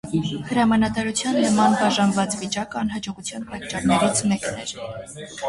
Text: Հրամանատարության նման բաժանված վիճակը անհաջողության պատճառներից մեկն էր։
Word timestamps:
Հրամանատարության 0.51 1.37
նման 1.43 1.75
բաժանված 1.81 2.39
վիճակը 2.39 2.81
անհաջողության 2.81 3.47
պատճառներից 3.53 4.25
մեկն 4.35 4.61
էր։ 4.67 4.75